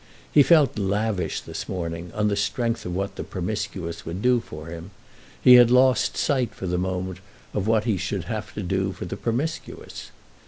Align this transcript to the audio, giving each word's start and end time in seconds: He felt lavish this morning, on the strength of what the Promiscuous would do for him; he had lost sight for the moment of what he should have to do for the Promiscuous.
He 0.31 0.41
felt 0.41 0.79
lavish 0.79 1.41
this 1.41 1.69
morning, 1.69 2.11
on 2.15 2.27
the 2.27 2.35
strength 2.35 2.87
of 2.87 2.95
what 2.95 3.17
the 3.17 3.23
Promiscuous 3.23 4.03
would 4.03 4.19
do 4.19 4.39
for 4.39 4.65
him; 4.65 4.89
he 5.39 5.53
had 5.61 5.69
lost 5.69 6.17
sight 6.17 6.55
for 6.55 6.65
the 6.65 6.79
moment 6.79 7.19
of 7.53 7.67
what 7.67 7.83
he 7.83 7.97
should 7.97 8.23
have 8.23 8.51
to 8.55 8.63
do 8.63 8.93
for 8.93 9.05
the 9.05 9.15
Promiscuous. 9.15 10.09